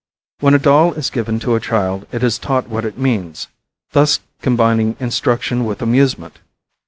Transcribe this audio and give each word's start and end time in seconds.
When 0.39 0.55
a 0.55 0.57
doll 0.57 0.93
is 0.93 1.11
given 1.11 1.39
to 1.41 1.53
a 1.53 1.59
child 1.59 2.07
it 2.11 2.23
is 2.23 2.39
taught 2.39 2.67
what 2.67 2.85
it 2.85 2.97
means, 2.97 3.49
thus 3.91 4.19
combining 4.41 4.95
instruction 4.99 5.63
with 5.63 5.79
amusement. 5.79 6.39